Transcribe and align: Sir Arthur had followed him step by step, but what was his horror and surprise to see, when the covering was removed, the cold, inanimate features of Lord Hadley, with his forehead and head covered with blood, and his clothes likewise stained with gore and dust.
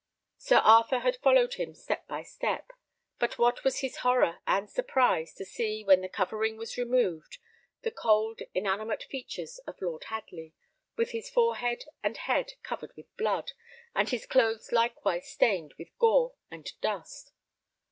Sir 0.39 0.55
Arthur 0.63 1.01
had 1.01 1.17
followed 1.21 1.53
him 1.53 1.75
step 1.75 2.07
by 2.07 2.23
step, 2.23 2.71
but 3.19 3.37
what 3.37 3.63
was 3.63 3.81
his 3.81 3.97
horror 3.97 4.39
and 4.47 4.67
surprise 4.67 5.31
to 5.35 5.45
see, 5.45 5.83
when 5.83 6.01
the 6.01 6.09
covering 6.09 6.57
was 6.57 6.75
removed, 6.75 7.37
the 7.83 7.91
cold, 7.91 8.39
inanimate 8.55 9.03
features 9.11 9.59
of 9.67 9.79
Lord 9.79 10.05
Hadley, 10.05 10.55
with 10.97 11.11
his 11.11 11.29
forehead 11.29 11.83
and 12.01 12.17
head 12.17 12.53
covered 12.63 12.95
with 12.97 13.15
blood, 13.15 13.51
and 13.93 14.09
his 14.09 14.25
clothes 14.25 14.71
likewise 14.71 15.29
stained 15.29 15.75
with 15.77 15.95
gore 15.99 16.33
and 16.49 16.67
dust. 16.81 17.31